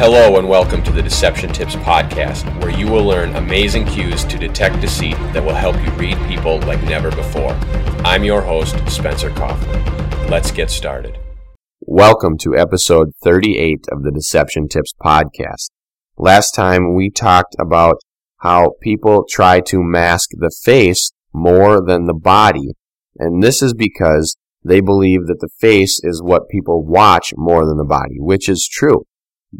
Hello, 0.00 0.38
and 0.38 0.48
welcome 0.48 0.82
to 0.84 0.92
the 0.92 1.02
Deception 1.02 1.52
Tips 1.52 1.76
Podcast, 1.76 2.46
where 2.62 2.70
you 2.70 2.88
will 2.88 3.04
learn 3.04 3.36
amazing 3.36 3.84
cues 3.84 4.24
to 4.24 4.38
detect 4.38 4.80
deceit 4.80 5.18
that 5.34 5.44
will 5.44 5.52
help 5.52 5.76
you 5.84 5.90
read 5.90 6.16
people 6.26 6.58
like 6.60 6.82
never 6.84 7.10
before. 7.10 7.52
I'm 8.02 8.24
your 8.24 8.40
host, 8.40 8.76
Spencer 8.88 9.28
Coffman. 9.28 10.30
Let's 10.30 10.52
get 10.52 10.70
started. 10.70 11.18
Welcome 11.80 12.38
to 12.38 12.56
episode 12.56 13.10
38 13.22 13.88
of 13.92 14.02
the 14.02 14.10
Deception 14.10 14.68
Tips 14.68 14.94
Podcast. 14.98 15.68
Last 16.16 16.52
time 16.52 16.94
we 16.94 17.10
talked 17.10 17.54
about 17.60 17.96
how 18.38 18.76
people 18.80 19.26
try 19.28 19.60
to 19.66 19.82
mask 19.82 20.30
the 20.32 20.50
face 20.62 21.12
more 21.34 21.84
than 21.86 22.06
the 22.06 22.14
body, 22.14 22.70
and 23.18 23.42
this 23.42 23.60
is 23.60 23.74
because 23.74 24.34
they 24.64 24.80
believe 24.80 25.26
that 25.26 25.40
the 25.40 25.50
face 25.58 26.00
is 26.02 26.22
what 26.22 26.48
people 26.48 26.86
watch 26.86 27.34
more 27.36 27.66
than 27.66 27.76
the 27.76 27.84
body, 27.84 28.16
which 28.16 28.48
is 28.48 28.66
true. 28.66 29.04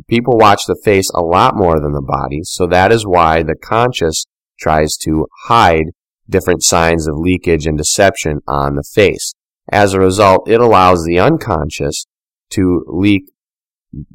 People 0.09 0.39
watch 0.39 0.63
the 0.67 0.81
face 0.85 1.11
a 1.15 1.23
lot 1.23 1.57
more 1.57 1.81
than 1.81 1.93
the 1.93 2.03
body, 2.03 2.41
so 2.43 2.67
that 2.67 2.93
is 2.93 3.07
why 3.07 3.43
the 3.43 3.57
conscious 3.57 4.27
tries 4.59 4.97
to 4.99 5.27
hide 5.45 5.87
different 6.29 6.63
signs 6.63 7.09
of 7.09 7.17
leakage 7.17 7.67
and 7.67 7.77
deception 7.77 8.41
on 8.47 8.77
the 8.77 8.85
face. 8.85 9.35
As 9.73 9.93
a 9.93 10.01
result, 10.01 10.49
it 10.49 10.61
allows 10.61 11.05
the 11.05 11.19
unconscious 11.19 12.07
to 12.51 12.85
leak 12.87 13.25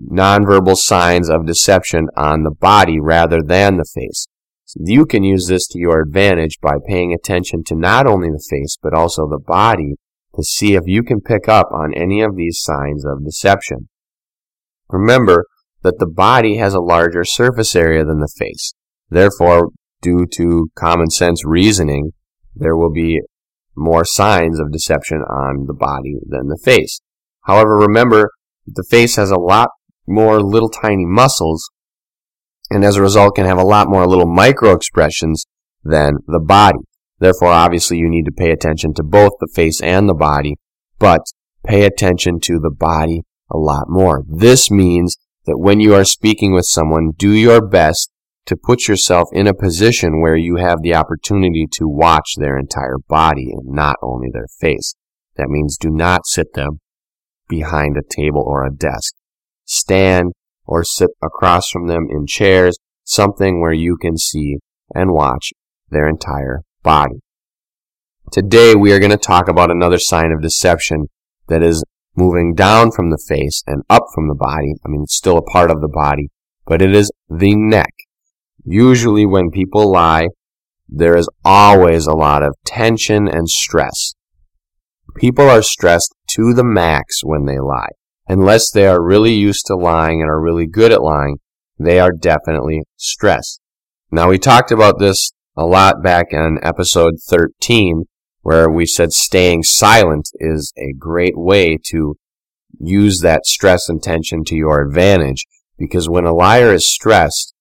nonverbal 0.09 0.77
signs 0.77 1.29
of 1.29 1.45
deception 1.45 2.07
on 2.15 2.43
the 2.43 2.51
body 2.51 2.99
rather 2.99 3.41
than 3.41 3.77
the 3.77 3.85
face. 3.85 4.27
So 4.63 4.79
you 4.83 5.05
can 5.05 5.23
use 5.23 5.47
this 5.47 5.67
to 5.67 5.79
your 5.79 6.01
advantage 6.01 6.59
by 6.61 6.75
paying 6.87 7.13
attention 7.13 7.63
to 7.65 7.75
not 7.75 8.07
only 8.07 8.29
the 8.29 8.43
face 8.49 8.77
but 8.81 8.93
also 8.93 9.27
the 9.27 9.39
body 9.39 9.95
to 10.35 10.43
see 10.43 10.75
if 10.75 10.83
you 10.85 11.03
can 11.03 11.21
pick 11.21 11.47
up 11.47 11.69
on 11.71 11.93
any 11.93 12.21
of 12.21 12.35
these 12.35 12.59
signs 12.61 13.05
of 13.05 13.23
deception. 13.23 13.89
Remember, 14.89 15.45
that 15.85 15.99
the 15.99 16.07
body 16.07 16.57
has 16.57 16.73
a 16.73 16.79
larger 16.79 17.23
surface 17.23 17.75
area 17.75 18.03
than 18.03 18.19
the 18.19 18.33
face. 18.39 18.73
Therefore, 19.09 19.69
due 20.01 20.25
to 20.33 20.71
common 20.75 21.11
sense 21.11 21.45
reasoning, 21.45 22.11
there 22.55 22.75
will 22.75 22.91
be 22.91 23.21
more 23.75 24.03
signs 24.03 24.59
of 24.59 24.71
deception 24.71 25.19
on 25.19 25.67
the 25.67 25.75
body 25.75 26.15
than 26.27 26.47
the 26.47 26.59
face. 26.63 27.01
However, 27.43 27.77
remember 27.77 28.31
that 28.65 28.75
the 28.75 28.87
face 28.89 29.15
has 29.17 29.29
a 29.29 29.37
lot 29.37 29.69
more 30.07 30.41
little 30.41 30.69
tiny 30.69 31.05
muscles 31.05 31.69
and 32.71 32.83
as 32.83 32.95
a 32.95 33.01
result 33.01 33.35
can 33.35 33.45
have 33.45 33.59
a 33.59 33.63
lot 33.63 33.87
more 33.87 34.07
little 34.07 34.25
micro 34.25 34.71
expressions 34.71 35.45
than 35.83 36.15
the 36.25 36.39
body. 36.39 36.79
Therefore, 37.19 37.49
obviously 37.49 37.97
you 37.97 38.09
need 38.09 38.25
to 38.25 38.31
pay 38.31 38.49
attention 38.49 38.95
to 38.95 39.03
both 39.03 39.33
the 39.39 39.51
face 39.53 39.81
and 39.81 40.09
the 40.09 40.15
body, 40.15 40.55
but 40.97 41.21
pay 41.63 41.85
attention 41.85 42.39
to 42.41 42.59
the 42.59 42.71
body 42.71 43.21
a 43.51 43.57
lot 43.57 43.85
more. 43.87 44.23
This 44.27 44.71
means 44.71 45.15
that 45.45 45.57
when 45.57 45.79
you 45.79 45.93
are 45.93 46.05
speaking 46.05 46.53
with 46.53 46.65
someone, 46.65 47.11
do 47.17 47.31
your 47.31 47.65
best 47.65 48.11
to 48.45 48.55
put 48.55 48.87
yourself 48.87 49.29
in 49.31 49.47
a 49.47 49.53
position 49.53 50.21
where 50.21 50.35
you 50.35 50.57
have 50.57 50.81
the 50.81 50.93
opportunity 50.93 51.67
to 51.71 51.87
watch 51.87 52.33
their 52.37 52.57
entire 52.57 52.97
body 53.07 53.51
and 53.51 53.65
not 53.65 53.95
only 54.01 54.27
their 54.31 54.47
face. 54.59 54.93
That 55.35 55.49
means 55.49 55.77
do 55.77 55.89
not 55.89 56.25
sit 56.25 56.53
them 56.53 56.79
behind 57.47 57.97
a 57.97 58.15
table 58.15 58.43
or 58.45 58.65
a 58.65 58.73
desk. 58.73 59.13
Stand 59.65 60.33
or 60.65 60.83
sit 60.83 61.09
across 61.23 61.69
from 61.69 61.87
them 61.87 62.07
in 62.09 62.25
chairs, 62.27 62.77
something 63.03 63.61
where 63.61 63.73
you 63.73 63.97
can 63.97 64.17
see 64.17 64.57
and 64.93 65.11
watch 65.11 65.51
their 65.89 66.07
entire 66.07 66.61
body. 66.83 67.21
Today 68.31 68.75
we 68.75 68.91
are 68.91 68.99
going 68.99 69.11
to 69.11 69.17
talk 69.17 69.47
about 69.47 69.71
another 69.71 69.99
sign 69.99 70.31
of 70.31 70.41
deception 70.41 71.07
that 71.47 71.61
is 71.61 71.83
moving 72.15 72.53
down 72.53 72.91
from 72.91 73.09
the 73.09 73.23
face 73.27 73.63
and 73.67 73.83
up 73.89 74.03
from 74.13 74.27
the 74.27 74.35
body. 74.35 74.73
I 74.85 74.89
mean, 74.89 75.03
it's 75.03 75.15
still 75.15 75.37
a 75.37 75.51
part 75.51 75.71
of 75.71 75.81
the 75.81 75.89
body, 75.89 76.29
but 76.65 76.81
it 76.81 76.95
is 76.95 77.11
the 77.29 77.55
neck. 77.55 77.91
Usually 78.63 79.25
when 79.25 79.51
people 79.51 79.91
lie, 79.91 80.27
there 80.87 81.15
is 81.17 81.29
always 81.43 82.07
a 82.07 82.15
lot 82.15 82.43
of 82.43 82.55
tension 82.65 83.27
and 83.27 83.49
stress. 83.49 84.13
People 85.17 85.49
are 85.49 85.61
stressed 85.61 86.13
to 86.31 86.53
the 86.53 86.63
max 86.63 87.23
when 87.23 87.45
they 87.45 87.59
lie. 87.59 87.89
Unless 88.27 88.71
they 88.71 88.87
are 88.87 89.03
really 89.03 89.33
used 89.33 89.65
to 89.67 89.75
lying 89.75 90.21
and 90.21 90.29
are 90.29 90.41
really 90.41 90.67
good 90.67 90.91
at 90.91 91.01
lying, 91.01 91.37
they 91.77 91.99
are 91.99 92.11
definitely 92.11 92.83
stressed. 92.95 93.59
Now 94.11 94.29
we 94.29 94.39
talked 94.39 94.71
about 94.71 94.99
this 94.99 95.31
a 95.55 95.65
lot 95.65 96.03
back 96.03 96.27
in 96.31 96.59
episode 96.63 97.15
13 97.27 98.05
where 98.45 98.69
we 98.69 98.85
said 98.85 99.11
staying 99.11 99.63
silent 99.63 100.29
is 100.35 100.71
a 100.77 100.93
great 100.99 101.35
way 101.35 101.79
to 101.83 102.15
use 102.79 103.21
that 103.21 103.43
stress 103.43 103.89
and 103.89 104.03
tension 104.03 104.43
to 104.43 104.55
your 104.55 104.83
advantage. 104.83 105.47
Because 105.79 106.07
when 106.07 106.25
a 106.25 106.31
liar 106.31 106.71
is 106.71 106.87
stressed, 106.87 107.55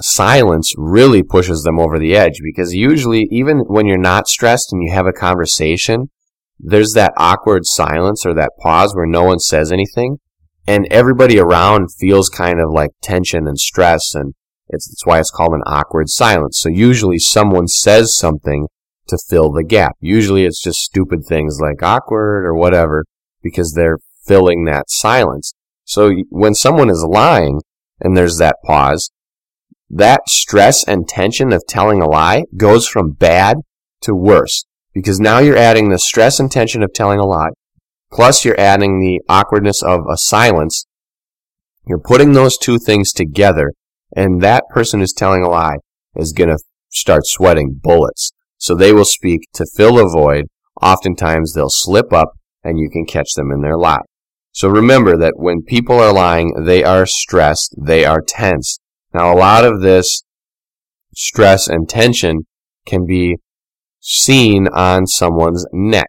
silence 0.00 0.74
really 0.76 1.22
pushes 1.22 1.62
them 1.62 1.78
over 1.78 1.96
the 1.96 2.16
edge. 2.16 2.40
Because 2.42 2.74
usually, 2.74 3.28
even 3.30 3.60
when 3.68 3.86
you're 3.86 3.98
not 3.98 4.26
stressed 4.26 4.72
and 4.72 4.82
you 4.82 4.92
have 4.92 5.06
a 5.06 5.12
conversation, 5.12 6.10
there's 6.58 6.92
that 6.94 7.12
awkward 7.16 7.62
silence 7.64 8.26
or 8.26 8.34
that 8.34 8.50
pause 8.58 8.96
where 8.96 9.06
no 9.06 9.22
one 9.22 9.38
says 9.38 9.70
anything. 9.70 10.16
And 10.66 10.88
everybody 10.90 11.38
around 11.38 11.94
feels 12.00 12.28
kind 12.28 12.58
of 12.60 12.72
like 12.72 12.90
tension 13.00 13.46
and 13.46 13.60
stress. 13.60 14.12
And 14.16 14.34
it's, 14.70 14.90
it's 14.90 15.06
why 15.06 15.20
it's 15.20 15.30
called 15.30 15.54
an 15.54 15.62
awkward 15.66 16.08
silence. 16.08 16.58
So 16.60 16.68
usually 16.68 17.20
someone 17.20 17.68
says 17.68 18.18
something 18.18 18.66
to 19.10 19.18
fill 19.28 19.52
the 19.52 19.64
gap. 19.64 19.92
Usually 20.00 20.44
it's 20.44 20.62
just 20.62 20.80
stupid 20.80 21.20
things 21.24 21.58
like 21.60 21.82
awkward 21.82 22.44
or 22.44 22.54
whatever 22.54 23.04
because 23.42 23.72
they're 23.72 23.98
filling 24.26 24.64
that 24.64 24.84
silence. 24.88 25.52
So 25.84 26.12
when 26.30 26.54
someone 26.54 26.90
is 26.90 27.04
lying 27.08 27.60
and 28.00 28.16
there's 28.16 28.38
that 28.38 28.56
pause, 28.64 29.10
that 29.88 30.22
stress 30.28 30.86
and 30.86 31.08
tension 31.08 31.52
of 31.52 31.64
telling 31.68 32.00
a 32.00 32.08
lie 32.08 32.44
goes 32.56 32.86
from 32.86 33.12
bad 33.12 33.58
to 34.02 34.14
worse 34.14 34.64
because 34.94 35.20
now 35.20 35.38
you're 35.38 35.56
adding 35.56 35.90
the 35.90 35.98
stress 35.98 36.38
and 36.38 36.50
tension 36.50 36.82
of 36.82 36.92
telling 36.92 37.18
a 37.18 37.26
lie 37.26 37.50
plus 38.12 38.44
you're 38.44 38.58
adding 38.58 39.00
the 39.00 39.20
awkwardness 39.28 39.82
of 39.82 40.00
a 40.10 40.16
silence. 40.16 40.86
You're 41.86 42.00
putting 42.00 42.32
those 42.32 42.58
two 42.58 42.78
things 42.78 43.12
together 43.12 43.72
and 44.14 44.42
that 44.42 44.64
person 44.70 45.00
who's 45.00 45.12
telling 45.12 45.42
a 45.42 45.48
lie 45.48 45.76
is 46.16 46.32
going 46.32 46.50
to 46.50 46.58
start 46.88 47.22
sweating 47.24 47.78
bullets. 47.80 48.32
So 48.60 48.74
they 48.74 48.92
will 48.92 49.06
speak 49.06 49.40
to 49.54 49.66
fill 49.74 49.98
a 49.98 50.08
void. 50.08 50.44
Oftentimes 50.82 51.54
they'll 51.54 51.70
slip 51.70 52.12
up 52.12 52.32
and 52.62 52.78
you 52.78 52.90
can 52.90 53.06
catch 53.06 53.32
them 53.34 53.50
in 53.50 53.62
their 53.62 53.76
lie. 53.76 54.02
So 54.52 54.68
remember 54.68 55.16
that 55.16 55.34
when 55.36 55.62
people 55.62 55.98
are 55.98 56.12
lying, 56.12 56.52
they 56.64 56.84
are 56.84 57.06
stressed, 57.06 57.74
they 57.80 58.04
are 58.04 58.20
tense. 58.20 58.78
Now 59.14 59.32
a 59.32 59.38
lot 59.38 59.64
of 59.64 59.80
this 59.80 60.22
stress 61.14 61.68
and 61.68 61.88
tension 61.88 62.40
can 62.86 63.06
be 63.06 63.36
seen 64.00 64.68
on 64.68 65.06
someone's 65.06 65.66
neck. 65.72 66.08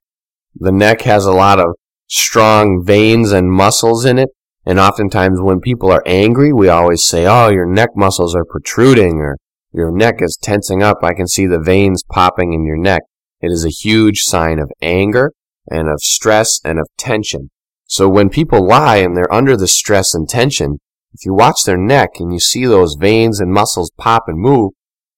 The 0.55 0.73
neck 0.73 1.01
has 1.01 1.25
a 1.25 1.31
lot 1.31 1.59
of 1.59 1.75
strong 2.07 2.83
veins 2.85 3.31
and 3.31 3.49
muscles 3.49 4.03
in 4.03 4.17
it. 4.17 4.29
And 4.65 4.77
oftentimes 4.77 5.39
when 5.41 5.61
people 5.61 5.89
are 5.91 6.03
angry, 6.05 6.51
we 6.51 6.67
always 6.67 7.05
say, 7.05 7.25
oh, 7.25 7.49
your 7.49 7.65
neck 7.65 7.91
muscles 7.95 8.35
are 8.35 8.45
protruding 8.45 9.19
or 9.19 9.37
your 9.73 9.91
neck 9.91 10.15
is 10.19 10.37
tensing 10.41 10.83
up. 10.83 10.97
I 11.03 11.13
can 11.13 11.27
see 11.27 11.47
the 11.47 11.61
veins 11.61 12.03
popping 12.03 12.53
in 12.53 12.65
your 12.65 12.77
neck. 12.77 13.03
It 13.39 13.51
is 13.51 13.65
a 13.65 13.69
huge 13.69 14.21
sign 14.21 14.59
of 14.59 14.71
anger 14.81 15.33
and 15.69 15.87
of 15.87 16.01
stress 16.01 16.59
and 16.63 16.79
of 16.79 16.87
tension. 16.97 17.49
So 17.85 18.07
when 18.07 18.29
people 18.29 18.65
lie 18.65 18.97
and 18.97 19.15
they're 19.15 19.33
under 19.33 19.57
the 19.57 19.67
stress 19.67 20.13
and 20.13 20.27
tension, 20.27 20.79
if 21.13 21.25
you 21.25 21.33
watch 21.33 21.63
their 21.65 21.77
neck 21.77 22.11
and 22.19 22.31
you 22.31 22.39
see 22.39 22.65
those 22.65 22.95
veins 22.99 23.39
and 23.39 23.51
muscles 23.51 23.91
pop 23.97 24.23
and 24.27 24.39
move, 24.39 24.71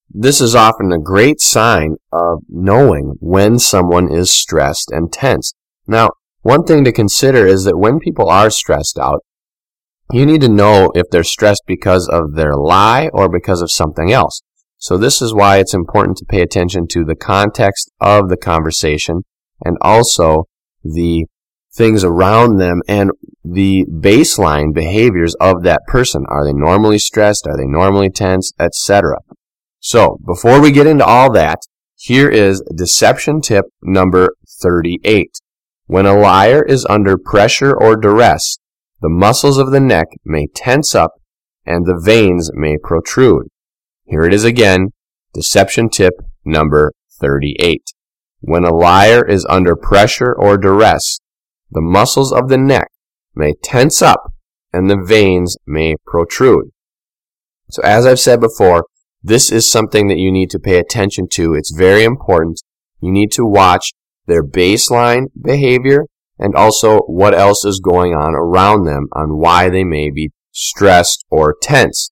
this 0.09 0.41
is 0.41 0.55
often 0.55 0.91
a 0.91 0.99
great 0.99 1.41
sign 1.41 1.95
of 2.11 2.39
knowing 2.47 3.15
when 3.19 3.59
someone 3.59 4.11
is 4.11 4.31
stressed 4.31 4.91
and 4.91 5.11
tense. 5.11 5.53
Now, 5.87 6.09
one 6.41 6.63
thing 6.63 6.83
to 6.83 6.91
consider 6.91 7.47
is 7.47 7.63
that 7.63 7.77
when 7.77 7.99
people 7.99 8.29
are 8.29 8.49
stressed 8.49 8.97
out, 8.99 9.23
you 10.11 10.25
need 10.25 10.41
to 10.41 10.49
know 10.49 10.91
if 10.95 11.05
they're 11.11 11.23
stressed 11.23 11.63
because 11.65 12.07
of 12.07 12.35
their 12.35 12.55
lie 12.55 13.09
or 13.13 13.29
because 13.29 13.61
of 13.61 13.71
something 13.71 14.11
else. 14.11 14.41
So 14.77 14.97
this 14.97 15.21
is 15.21 15.33
why 15.33 15.57
it's 15.57 15.73
important 15.73 16.17
to 16.17 16.25
pay 16.25 16.41
attention 16.41 16.87
to 16.89 17.05
the 17.05 17.15
context 17.15 17.89
of 18.01 18.29
the 18.29 18.37
conversation 18.37 19.21
and 19.63 19.77
also 19.81 20.43
the 20.83 21.25
things 21.73 22.03
around 22.03 22.57
them 22.57 22.81
and 22.87 23.11
the 23.43 23.85
baseline 23.89 24.73
behaviors 24.73 25.35
of 25.35 25.63
that 25.63 25.81
person. 25.87 26.25
Are 26.29 26.43
they 26.43 26.53
normally 26.53 26.99
stressed? 26.99 27.47
Are 27.47 27.57
they 27.57 27.65
normally 27.65 28.09
tense? 28.09 28.51
Etc. 28.59 29.17
So 29.79 30.17
before 30.25 30.61
we 30.61 30.71
get 30.71 30.87
into 30.87 31.05
all 31.05 31.31
that, 31.31 31.59
here 31.95 32.29
is 32.29 32.61
deception 32.75 33.41
tip 33.41 33.65
number 33.81 34.35
38. 34.61 35.29
When 35.85 36.05
a 36.05 36.17
liar 36.17 36.61
is 36.61 36.85
under 36.89 37.17
pressure 37.17 37.73
or 37.73 37.95
duress, 37.95 38.57
the 39.03 39.09
muscles 39.09 39.57
of 39.57 39.71
the 39.71 39.81
neck 39.81 40.07
may 40.23 40.47
tense 40.55 40.95
up 40.95 41.11
and 41.65 41.85
the 41.85 42.01
veins 42.01 42.49
may 42.53 42.77
protrude. 42.81 43.49
Here 44.05 44.23
it 44.23 44.33
is 44.33 44.45
again, 44.45 44.93
deception 45.33 45.89
tip 45.89 46.13
number 46.45 46.93
38. 47.19 47.81
When 48.39 48.63
a 48.63 48.73
liar 48.73 49.27
is 49.27 49.45
under 49.49 49.75
pressure 49.75 50.33
or 50.33 50.57
duress, 50.57 51.19
the 51.69 51.81
muscles 51.81 52.31
of 52.31 52.47
the 52.47 52.57
neck 52.57 52.87
may 53.35 53.55
tense 53.61 54.01
up 54.01 54.31
and 54.71 54.89
the 54.89 55.03
veins 55.05 55.57
may 55.67 55.95
protrude. 56.07 56.69
So 57.71 57.81
as 57.83 58.05
I've 58.05 58.21
said 58.21 58.39
before, 58.39 58.85
this 59.21 59.51
is 59.51 59.69
something 59.69 60.07
that 60.07 60.17
you 60.17 60.31
need 60.31 60.49
to 60.51 60.59
pay 60.59 60.79
attention 60.79 61.27
to. 61.33 61.55
It's 61.55 61.75
very 61.75 62.05
important. 62.05 62.61
You 63.01 63.11
need 63.11 63.33
to 63.33 63.45
watch 63.45 63.91
their 64.27 64.45
baseline 64.45 65.25
behavior 65.41 66.05
and 66.43 66.55
also 66.55 66.99
what 67.07 67.33
else 67.33 67.63
is 67.63 67.79
going 67.79 68.13
on 68.13 68.35
around 68.35 68.83
them 68.83 69.07
on 69.13 69.37
why 69.37 69.69
they 69.69 69.85
may 69.85 70.11
be 70.11 70.29
stressed 70.51 71.25
or 71.31 71.55
tense. 71.61 72.11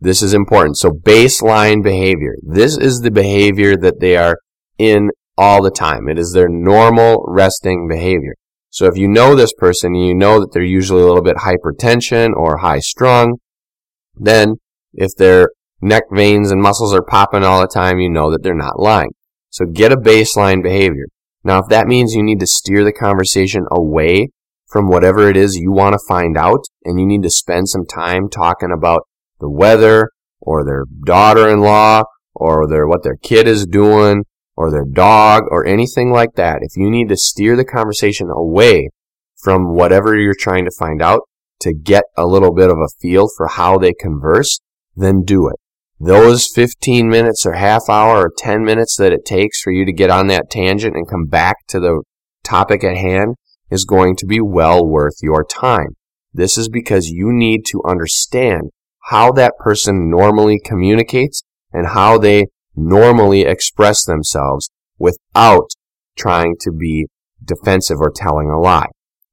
This 0.00 0.22
is 0.22 0.32
important. 0.32 0.78
So 0.78 0.90
baseline 0.90 1.82
behavior. 1.82 2.36
This 2.42 2.78
is 2.78 3.00
the 3.00 3.10
behavior 3.10 3.76
that 3.76 3.98
they 3.98 4.16
are 4.16 4.38
in 4.78 5.10
all 5.36 5.62
the 5.62 5.70
time. 5.72 6.08
It 6.08 6.16
is 6.16 6.32
their 6.32 6.48
normal 6.48 7.24
resting 7.26 7.88
behavior. 7.88 8.36
So 8.70 8.86
if 8.86 8.96
you 8.96 9.08
know 9.08 9.34
this 9.34 9.52
person 9.58 9.94
and 9.94 10.06
you 10.06 10.14
know 10.14 10.38
that 10.38 10.52
they're 10.52 10.62
usually 10.62 11.02
a 11.02 11.06
little 11.06 11.22
bit 11.22 11.38
hypertension 11.38 12.34
or 12.36 12.58
high 12.58 12.78
strung, 12.78 13.38
then 14.14 14.56
if 14.94 15.10
their 15.16 15.50
neck 15.80 16.04
veins 16.12 16.52
and 16.52 16.62
muscles 16.62 16.94
are 16.94 17.02
popping 17.02 17.42
all 17.42 17.60
the 17.60 17.66
time, 17.66 17.98
you 17.98 18.10
know 18.10 18.30
that 18.30 18.44
they're 18.44 18.54
not 18.54 18.78
lying. 18.78 19.10
So 19.50 19.64
get 19.66 19.92
a 19.92 19.96
baseline 19.96 20.62
behavior. 20.62 21.06
Now, 21.46 21.60
if 21.60 21.68
that 21.68 21.86
means 21.86 22.12
you 22.12 22.24
need 22.24 22.40
to 22.40 22.46
steer 22.46 22.82
the 22.82 22.92
conversation 22.92 23.66
away 23.70 24.30
from 24.66 24.88
whatever 24.88 25.30
it 25.30 25.36
is 25.36 25.54
you 25.54 25.70
want 25.70 25.92
to 25.92 26.06
find 26.08 26.36
out, 26.36 26.64
and 26.84 26.98
you 26.98 27.06
need 27.06 27.22
to 27.22 27.30
spend 27.30 27.68
some 27.68 27.86
time 27.86 28.28
talking 28.28 28.72
about 28.76 29.02
the 29.38 29.48
weather, 29.48 30.10
or 30.40 30.64
their 30.64 30.86
daughter-in-law, 31.04 32.02
or 32.34 32.66
their 32.68 32.88
what 32.88 33.04
their 33.04 33.14
kid 33.14 33.46
is 33.46 33.64
doing, 33.64 34.24
or 34.56 34.72
their 34.72 34.84
dog, 34.84 35.44
or 35.52 35.64
anything 35.64 36.10
like 36.10 36.34
that, 36.34 36.62
if 36.62 36.76
you 36.76 36.90
need 36.90 37.08
to 37.10 37.16
steer 37.16 37.54
the 37.54 37.64
conversation 37.64 38.28
away 38.28 38.90
from 39.40 39.72
whatever 39.72 40.18
you're 40.18 40.34
trying 40.36 40.64
to 40.64 40.76
find 40.76 41.00
out 41.00 41.20
to 41.60 41.72
get 41.72 42.02
a 42.16 42.26
little 42.26 42.52
bit 42.52 42.70
of 42.70 42.78
a 42.78 42.90
feel 43.00 43.28
for 43.36 43.46
how 43.46 43.78
they 43.78 43.92
converse, 43.92 44.58
then 44.96 45.22
do 45.22 45.46
it 45.46 45.60
those 45.98 46.50
15 46.54 47.08
minutes 47.08 47.46
or 47.46 47.54
half 47.54 47.88
hour 47.88 48.26
or 48.26 48.32
10 48.36 48.64
minutes 48.64 48.96
that 48.96 49.12
it 49.12 49.24
takes 49.24 49.60
for 49.60 49.72
you 49.72 49.84
to 49.84 49.92
get 49.92 50.10
on 50.10 50.26
that 50.26 50.50
tangent 50.50 50.94
and 50.94 51.08
come 51.08 51.26
back 51.26 51.56
to 51.68 51.80
the 51.80 52.02
topic 52.44 52.84
at 52.84 52.96
hand 52.96 53.36
is 53.70 53.84
going 53.84 54.14
to 54.16 54.26
be 54.26 54.40
well 54.40 54.86
worth 54.86 55.16
your 55.22 55.44
time. 55.44 55.96
This 56.32 56.58
is 56.58 56.68
because 56.68 57.08
you 57.08 57.32
need 57.32 57.64
to 57.66 57.82
understand 57.88 58.70
how 59.04 59.32
that 59.32 59.54
person 59.58 60.10
normally 60.10 60.60
communicates 60.62 61.42
and 61.72 61.88
how 61.88 62.18
they 62.18 62.46
normally 62.74 63.42
express 63.42 64.04
themselves 64.04 64.70
without 64.98 65.70
trying 66.16 66.56
to 66.60 66.72
be 66.72 67.06
defensive 67.42 67.98
or 68.00 68.10
telling 68.14 68.50
a 68.50 68.58
lie. 68.58 68.88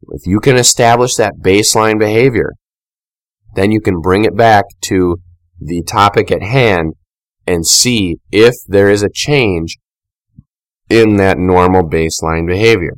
If 0.10 0.26
you 0.26 0.40
can 0.40 0.58
establish 0.58 1.16
that 1.16 1.40
baseline 1.44 2.00
behavior, 2.00 2.54
then 3.56 3.72
you 3.72 3.82
can 3.82 4.02
bring 4.02 4.26
it 4.26 4.36
back 4.36 4.66
to 4.84 5.18
the 5.66 5.84
topic 5.84 6.32
at 6.32 6.42
hand 6.42 6.94
and 7.46 7.66
see 7.66 8.18
if 8.32 8.54
there 8.68 8.90
is 8.90 9.04
a 9.04 9.10
change 9.14 9.78
in 10.90 11.18
that 11.18 11.38
normal 11.38 11.84
baseline 11.84 12.48
behavior. 12.48 12.94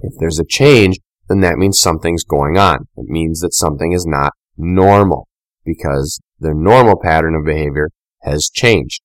If 0.00 0.14
there's 0.18 0.38
a 0.38 0.44
change, 0.48 0.98
then 1.28 1.40
that 1.40 1.58
means 1.58 1.78
something's 1.78 2.24
going 2.24 2.58
on. 2.58 2.88
It 2.96 3.06
means 3.06 3.40
that 3.40 3.54
something 3.54 3.92
is 3.92 4.06
not 4.06 4.32
normal 4.56 5.28
because 5.64 6.20
the 6.38 6.54
normal 6.54 7.00
pattern 7.00 7.34
of 7.34 7.44
behavior 7.44 7.88
has 8.22 8.50
changed. 8.52 9.02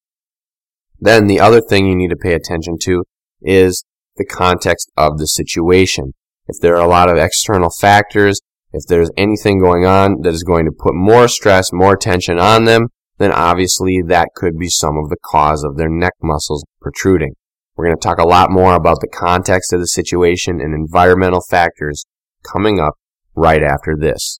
Then 0.99 1.27
the 1.27 1.39
other 1.39 1.61
thing 1.61 1.85
you 1.85 1.95
need 1.95 2.09
to 2.09 2.15
pay 2.15 2.33
attention 2.33 2.77
to 2.83 3.03
is 3.41 3.83
the 4.15 4.25
context 4.25 4.91
of 4.97 5.17
the 5.17 5.27
situation. 5.27 6.13
If 6.47 6.59
there 6.59 6.75
are 6.75 6.85
a 6.85 6.89
lot 6.89 7.09
of 7.09 7.17
external 7.17 7.69
factors 7.69 8.41
if 8.77 8.87
there's 8.87 9.09
anything 9.17 9.59
going 9.59 9.85
on 9.85 10.21
that 10.21 10.33
is 10.33 10.43
going 10.43 10.65
to 10.65 10.71
put 10.71 10.93
more 10.93 11.27
stress, 11.27 11.73
more 11.73 11.97
tension 11.97 12.39
on 12.39 12.65
them, 12.65 12.87
then 13.17 13.31
obviously 13.31 14.01
that 14.07 14.29
could 14.35 14.57
be 14.57 14.69
some 14.69 14.97
of 14.97 15.09
the 15.09 15.17
cause 15.25 15.63
of 15.63 15.77
their 15.77 15.89
neck 15.89 16.13
muscles 16.21 16.63
protruding. 16.79 17.33
We're 17.75 17.85
going 17.85 17.97
to 17.97 18.07
talk 18.07 18.19
a 18.19 18.27
lot 18.27 18.51
more 18.51 18.75
about 18.75 19.01
the 19.01 19.07
context 19.07 19.73
of 19.73 19.79
the 19.79 19.87
situation 19.87 20.61
and 20.61 20.73
environmental 20.73 21.41
factors 21.49 22.05
coming 22.43 22.79
up 22.79 22.93
right 23.35 23.63
after 23.63 23.95
this. 23.99 24.39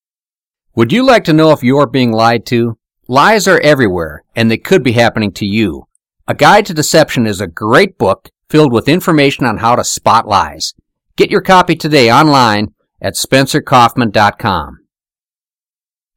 Would 0.75 0.91
you 0.91 1.03
like 1.03 1.23
to 1.25 1.33
know 1.33 1.51
if 1.51 1.63
you're 1.63 1.87
being 1.87 2.11
lied 2.11 2.45
to? 2.47 2.77
Lies 3.07 3.47
are 3.47 3.59
everywhere, 3.61 4.23
and 4.35 4.51
they 4.51 4.57
could 4.57 4.83
be 4.83 4.91
happening 4.91 5.31
to 5.33 5.45
you. 5.45 5.87
A 6.27 6.35
Guide 6.35 6.65
to 6.67 6.73
Deception 6.73 7.25
is 7.25 7.41
a 7.41 7.47
great 7.47 7.97
book 7.97 8.29
filled 8.49 8.73
with 8.73 8.87
information 8.87 9.45
on 9.45 9.57
how 9.57 9.75
to 9.75 9.83
spot 9.83 10.27
lies. 10.27 10.73
Get 11.15 11.31
your 11.31 11.41
copy 11.41 11.75
today 11.75 12.11
online 12.11 12.73
at 13.01 13.13
spencercoffman.com. 13.13 14.77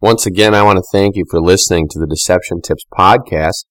Once 0.00 0.25
again, 0.25 0.55
I 0.55 0.62
want 0.62 0.79
to 0.79 0.88
thank 0.91 1.15
you 1.15 1.25
for 1.31 1.41
listening 1.41 1.87
to 1.91 1.99
the 1.99 2.06
Deception 2.06 2.62
Tips 2.62 2.87
podcast, 2.93 3.67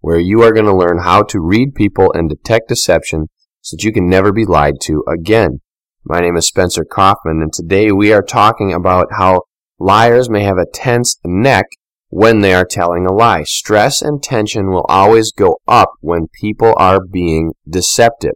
where 0.00 0.18
you 0.18 0.42
are 0.42 0.52
going 0.52 0.64
to 0.64 0.74
learn 0.74 1.00
how 1.02 1.22
to 1.24 1.40
read 1.40 1.74
people 1.74 2.10
and 2.14 2.28
detect 2.28 2.68
deception 2.68 3.26
so 3.60 3.76
that 3.76 3.84
you 3.84 3.92
can 3.92 4.08
never 4.08 4.32
be 4.32 4.46
lied 4.46 4.74
to 4.82 5.04
again. 5.06 5.60
My 6.04 6.20
name 6.20 6.36
is 6.36 6.46
Spencer 6.46 6.84
Coffman, 6.84 7.42
and 7.42 7.52
today 7.52 7.92
we 7.92 8.12
are 8.12 8.22
talking 8.22 8.72
about 8.72 9.08
how 9.18 9.42
liars 9.78 10.30
may 10.30 10.44
have 10.44 10.58
a 10.58 10.66
tense 10.72 11.18
neck 11.24 11.66
when 12.08 12.40
they 12.40 12.54
are 12.54 12.64
telling 12.64 13.06
a 13.06 13.12
lie. 13.12 13.42
Stress 13.44 14.00
and 14.00 14.22
tension 14.22 14.68
will 14.68 14.86
always 14.88 15.32
go 15.32 15.58
up 15.66 15.92
when 16.00 16.28
people 16.40 16.74
are 16.78 17.00
being 17.04 17.52
deceptive. 17.68 18.34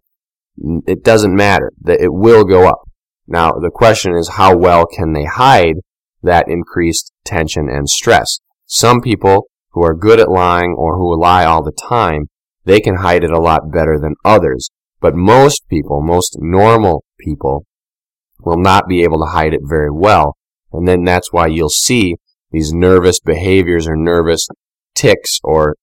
It 0.86 1.04
doesn't 1.04 1.34
matter. 1.34 1.70
It 1.86 2.12
will 2.12 2.44
go 2.44 2.69
up. 2.69 2.88
Now, 3.30 3.52
the 3.52 3.70
question 3.70 4.16
is 4.16 4.30
how 4.30 4.56
well 4.56 4.86
can 4.86 5.12
they 5.12 5.26
hide 5.26 5.76
that 6.22 6.48
increased 6.48 7.12
tension 7.26 7.69
and 7.69 7.88
stress? 7.88 8.40
Some 8.64 9.02
people 9.02 9.48
who 9.72 9.84
are 9.84 9.94
good 9.94 10.19
at 10.19 10.30
lying 10.30 10.75
or 10.78 10.96
who 10.96 11.20
lie 11.20 11.44
all 11.44 11.62
the 11.62 11.70
time, 11.70 12.28
they 12.64 12.80
can 12.80 12.96
hide 12.96 13.22
it 13.22 13.30
a 13.30 13.38
lot 13.38 13.70
better 13.70 13.98
than 14.00 14.14
others. 14.25 14.70
But 15.00 15.14
most 15.14 15.69
people, 15.69 16.00
most 16.00 16.38
normal 16.40 17.04
people, 17.20 17.66
will 18.40 18.56
not 18.56 18.88
be 18.88 19.02
able 19.02 19.19
to 19.19 19.30
hide 19.30 19.52
it 19.52 19.60
very 19.62 19.90
well. 19.90 20.36
And 20.72 20.88
then 20.88 21.04
that's 21.04 21.30
why 21.30 21.48
you'll 21.48 21.69
see 21.69 22.16
these 22.50 22.72
nervous 22.72 23.20
behaviors 23.20 23.86
or 23.86 23.94
nervous 23.94 24.48
tics 24.94 25.38
or 25.44 25.76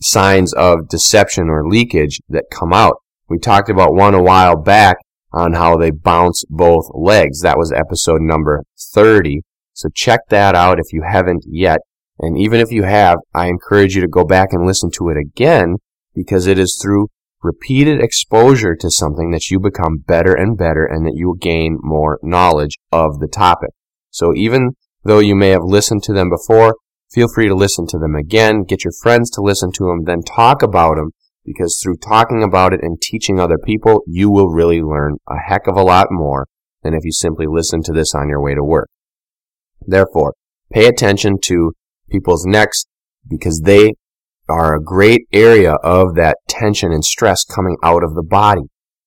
signs 0.00 0.52
of 0.52 0.88
deception 0.88 1.48
or 1.48 1.66
leakage 1.66 2.20
that 2.28 2.50
come 2.50 2.72
out. 2.72 2.96
We 3.28 3.38
talked 3.38 3.70
about 3.70 3.94
one 3.94 4.14
a 4.14 4.22
while 4.22 4.56
back 4.56 4.96
on 5.32 5.54
how 5.54 5.76
they 5.76 5.90
bounce 5.90 6.44
both 6.48 6.84
legs. 6.94 7.40
That 7.40 7.58
was 7.58 7.72
episode 7.72 8.22
number 8.22 8.64
30. 8.94 9.42
So 9.72 9.88
check 9.94 10.20
that 10.30 10.54
out 10.54 10.78
if 10.78 10.92
you 10.92 11.02
haven't 11.08 11.44
yet. 11.46 11.80
And 12.18 12.36
even 12.36 12.60
if 12.60 12.72
you 12.72 12.82
have, 12.82 13.18
I 13.34 13.46
encourage 13.46 13.94
you 13.94 14.00
to 14.00 14.08
go 14.08 14.24
back 14.24 14.52
and 14.52 14.66
listen 14.66 14.90
to 14.94 15.08
it 15.08 15.16
again 15.16 15.76
because 16.14 16.46
it 16.46 16.58
is 16.58 16.78
through 16.82 17.08
repeated 17.42 18.02
exposure 18.02 18.74
to 18.74 18.90
something 18.90 19.30
that 19.30 19.48
you 19.50 19.60
become 19.60 19.98
better 19.98 20.34
and 20.34 20.58
better 20.58 20.84
and 20.84 21.06
that 21.06 21.14
you 21.14 21.36
gain 21.40 21.78
more 21.80 22.18
knowledge 22.22 22.76
of 22.90 23.20
the 23.20 23.28
topic. 23.28 23.70
So 24.10 24.34
even 24.34 24.70
though 25.04 25.20
you 25.20 25.36
may 25.36 25.50
have 25.50 25.62
listened 25.62 26.02
to 26.04 26.12
them 26.12 26.28
before, 26.30 26.74
feel 27.12 27.28
free 27.32 27.46
to 27.46 27.54
listen 27.54 27.86
to 27.88 27.98
them 27.98 28.16
again, 28.16 28.64
get 28.64 28.84
your 28.84 28.92
friends 29.00 29.30
to 29.30 29.40
listen 29.40 29.70
to 29.72 29.84
them, 29.84 30.04
then 30.04 30.22
talk 30.22 30.62
about 30.62 30.96
them 30.96 31.12
because 31.48 31.80
through 31.82 31.96
talking 31.96 32.42
about 32.42 32.72
it 32.72 32.80
and 32.82 33.00
teaching 33.00 33.40
other 33.40 33.58
people, 33.58 34.02
you 34.06 34.30
will 34.30 34.48
really 34.48 34.82
learn 34.82 35.16
a 35.28 35.36
heck 35.48 35.66
of 35.66 35.76
a 35.76 35.82
lot 35.82 36.08
more 36.10 36.46
than 36.82 36.94
if 36.94 37.04
you 37.04 37.12
simply 37.12 37.46
listen 37.48 37.82
to 37.82 37.92
this 37.92 38.14
on 38.14 38.28
your 38.28 38.42
way 38.42 38.54
to 38.54 38.62
work. 38.62 38.88
Therefore, 39.86 40.34
pay 40.72 40.86
attention 40.86 41.38
to 41.44 41.72
people's 42.10 42.44
necks 42.44 42.84
because 43.28 43.62
they 43.64 43.94
are 44.48 44.74
a 44.74 44.82
great 44.82 45.22
area 45.32 45.72
of 45.82 46.14
that 46.14 46.36
tension 46.48 46.92
and 46.92 47.04
stress 47.04 47.44
coming 47.44 47.76
out 47.82 48.04
of 48.04 48.14
the 48.14 48.22
body. 48.22 48.62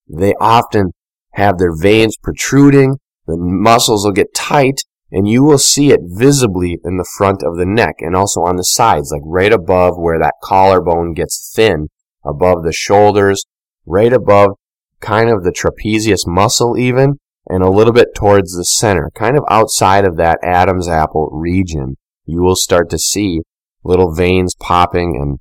They 0.07 0.33
often 0.39 0.91
have 1.33 1.57
their 1.57 1.75
veins 1.75 2.17
protruding, 2.21 2.97
the 3.27 3.37
muscles 3.37 4.05
will 4.05 4.11
get 4.11 4.35
tight, 4.35 4.81
and 5.11 5.27
you 5.27 5.43
will 5.43 5.57
see 5.57 5.91
it 5.91 6.01
visibly 6.03 6.77
in 6.83 6.97
the 6.97 7.09
front 7.17 7.43
of 7.43 7.57
the 7.57 7.65
neck 7.65 7.95
and 7.99 8.15
also 8.15 8.41
on 8.41 8.55
the 8.55 8.63
sides, 8.63 9.11
like 9.11 9.21
right 9.25 9.51
above 9.51 9.95
where 9.97 10.19
that 10.19 10.35
collarbone 10.43 11.13
gets 11.13 11.51
thin 11.55 11.87
above 12.25 12.63
the 12.63 12.73
shoulders, 12.73 13.45
right 13.85 14.13
above 14.13 14.51
kind 14.99 15.29
of 15.29 15.43
the 15.43 15.51
trapezius 15.51 16.27
muscle 16.27 16.77
even, 16.77 17.17
and 17.47 17.63
a 17.63 17.69
little 17.69 17.93
bit 17.93 18.09
towards 18.15 18.55
the 18.55 18.63
center, 18.63 19.11
kind 19.15 19.37
of 19.37 19.43
outside 19.49 20.05
of 20.05 20.17
that 20.17 20.39
Adam's 20.43 20.87
apple 20.87 21.29
region. 21.31 21.97
You 22.25 22.41
will 22.41 22.55
start 22.55 22.89
to 22.91 22.99
see 22.99 23.41
little 23.83 24.13
veins 24.13 24.55
popping 24.59 25.17
and 25.19 25.39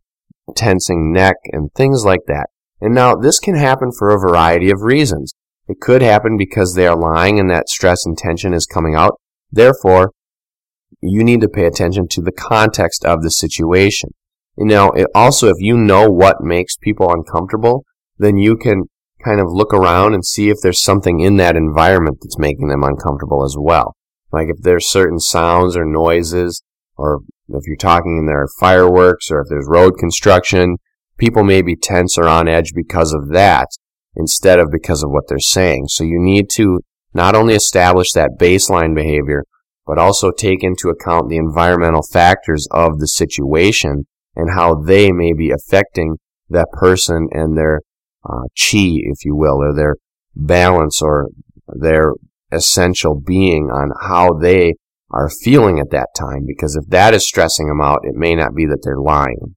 tensing 0.57 1.13
neck 1.13 1.37
and 1.53 1.71
things 1.75 2.05
like 2.05 2.21
that. 2.27 2.47
And 2.81 2.95
now 2.95 3.15
this 3.15 3.39
can 3.39 3.55
happen 3.55 3.91
for 3.97 4.11
a 4.11 4.19
variety 4.19 4.71
of 4.71 4.81
reasons. 4.81 5.35
It 5.69 5.81
could 5.81 6.03
happen 6.03 6.37
because 6.37 6.75
they 6.75 6.87
are 6.87 6.99
lying 6.99 7.39
and 7.39 7.51
that 7.51 7.69
stress 7.69 8.07
and 8.07 8.17
tension 8.17 8.55
is 8.55 8.67
coming 8.67 8.95
out. 8.95 9.21
Therefore, 9.53 10.13
you 11.03 11.23
need 11.23 11.41
to 11.43 11.49
pay 11.49 11.67
attention 11.67 12.09
to 12.09 12.23
the 12.23 12.33
context 12.33 13.05
of 13.05 13.23
the 13.23 13.31
situation. 13.31 14.11
You 14.57 14.67
know, 14.67 14.91
it 14.91 15.07
also, 15.15 15.49
if 15.49 15.57
you 15.59 15.77
know 15.77 16.09
what 16.09 16.43
makes 16.43 16.77
people 16.77 17.11
uncomfortable, 17.11 17.85
then 18.19 18.37
you 18.37 18.57
can 18.57 18.85
kind 19.25 19.41
of 19.41 19.47
look 19.51 19.73
around 19.73 20.15
and 20.15 20.25
see 20.25 20.51
if 20.51 20.59
there's 20.63 20.83
something 20.83 21.21
in 21.21 21.37
that 21.37 21.57
environment 21.57 22.19
that's 22.23 22.39
making 22.39 22.69
them 22.69 22.83
uncomfortable 22.83 23.45
as 23.45 23.57
well. 23.59 23.95
Like 24.33 24.49
if 24.49 24.63
there's 24.63 24.91
certain 24.91 25.19
sounds 25.19 25.77
or 25.77 25.85
noises, 25.85 26.63
or 26.97 27.21
if 27.49 27.67
you're 27.67 27.77
talking 27.77 28.19
and 28.19 28.29
there 28.29 28.43
are 28.43 28.49
fireworks, 28.61 29.31
or 29.31 29.41
if 29.41 29.49
there's 29.49 29.67
road 29.69 29.95
construction, 29.99 30.77
people 31.19 31.45
may 31.45 31.63
be 31.63 31.77
tense 31.77 32.17
or 32.17 32.29
on 32.29 32.49
edge 32.49 32.73
because 32.75 33.13
of 33.13 33.31
that 33.31 33.69
instead 34.17 34.59
of 34.59 34.71
because 34.71 35.03
of 35.03 35.11
what 35.11 35.25
they're 35.29 35.39
saying. 35.39 35.87
So 35.89 36.05
you 36.05 36.19
need 36.19 36.49
to 36.55 36.81
not 37.13 37.35
only 37.35 37.55
establish 37.55 38.13
that 38.13 38.39
baseline 38.39 38.95
behavior, 38.95 39.45
but 39.87 39.99
also 39.99 40.31
take 40.31 40.63
into 40.63 40.89
account 40.89 41.29
the 41.29 41.37
environmental 41.37 42.03
factors 42.03 42.69
of 42.71 42.99
the 42.99 43.09
situation 43.09 44.07
and 44.37 44.55
how 44.55 44.75
they 44.75 45.13
may 45.13 45.33
be 45.33 45.51
affecting 45.51 46.17
that 46.49 46.69
person 46.73 47.29
and 47.33 47.57
their 47.57 47.81
uh, 48.25 48.45
chi, 48.59 48.99
if 49.03 49.25
you 49.25 49.35
will, 49.35 49.63
or 49.63 49.75
their 49.75 49.97
balance 50.35 51.01
or 51.03 51.29
their 51.69 52.13
essential 52.53 53.19
being 53.19 53.71
on 53.73 53.91
how 54.09 54.33
they 54.35 54.75
are 55.11 55.29
feeling 55.29 55.79
at 55.79 55.91
that 55.91 56.09
time. 56.17 56.45
Because 56.47 56.77
if 56.77 56.89
that 56.91 57.15
is 57.15 57.27
stressing 57.27 57.69
them 57.69 57.81
out, 57.81 58.01
it 58.03 58.15
may 58.15 58.35
not 58.35 58.55
be 58.55 58.67
that 58.67 58.81
they're 58.83 59.01
lying. 59.01 59.57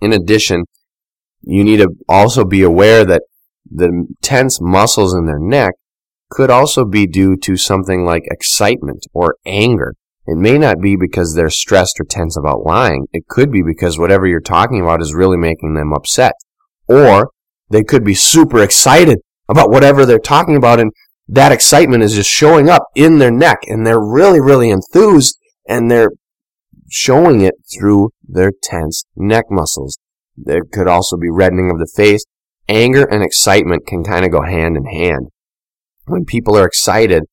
In 0.00 0.12
addition, 0.12 0.64
you 1.42 1.64
need 1.64 1.78
to 1.78 1.88
also 2.08 2.44
be 2.44 2.62
aware 2.62 3.04
that 3.04 3.22
the 3.70 4.06
tense 4.22 4.60
muscles 4.60 5.14
in 5.14 5.26
their 5.26 5.38
neck 5.38 5.72
could 6.30 6.50
also 6.50 6.84
be 6.84 7.06
due 7.06 7.36
to 7.36 7.56
something 7.56 8.04
like 8.04 8.22
excitement 8.30 9.06
or 9.12 9.36
anger. 9.44 9.94
It 10.26 10.36
may 10.36 10.56
not 10.56 10.80
be 10.80 10.96
because 10.96 11.34
they're 11.34 11.50
stressed 11.50 11.98
or 11.98 12.04
tense 12.04 12.36
about 12.36 12.64
lying. 12.64 13.06
It 13.12 13.26
could 13.28 13.50
be 13.50 13.62
because 13.62 13.98
whatever 13.98 14.26
you're 14.26 14.40
talking 14.40 14.80
about 14.80 15.02
is 15.02 15.14
really 15.14 15.36
making 15.36 15.74
them 15.74 15.92
upset. 15.92 16.34
Or 16.86 17.30
they 17.70 17.82
could 17.82 18.04
be 18.04 18.14
super 18.14 18.62
excited 18.62 19.18
about 19.48 19.70
whatever 19.70 20.06
they're 20.06 20.18
talking 20.18 20.56
about 20.56 20.78
and 20.78 20.92
that 21.28 21.52
excitement 21.52 22.02
is 22.02 22.14
just 22.14 22.30
showing 22.30 22.68
up 22.68 22.84
in 22.94 23.18
their 23.18 23.30
neck 23.30 23.58
and 23.66 23.86
they're 23.86 24.00
really, 24.00 24.40
really 24.40 24.70
enthused 24.70 25.38
and 25.66 25.90
they're 25.90 26.10
showing 26.90 27.40
it 27.40 27.54
through 27.72 28.10
their 28.22 28.52
tense 28.62 29.04
neck 29.16 29.46
muscles. 29.50 29.98
There 30.36 30.64
could 30.64 30.88
also 30.88 31.16
be 31.16 31.30
reddening 31.30 31.70
of 31.70 31.78
the 31.78 31.90
face. 31.96 32.24
Anger 32.68 33.04
and 33.04 33.22
excitement 33.22 33.86
can 33.86 34.04
kind 34.04 34.24
of 34.24 34.30
go 34.30 34.42
hand 34.42 34.76
in 34.76 34.84
hand. 34.86 35.28
When 36.06 36.24
people 36.24 36.56
are 36.56 36.66
excited, 36.66 37.24